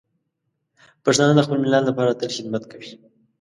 [1.03, 2.89] پښتانه د خپل ملت لپاره تل خدمت کوي.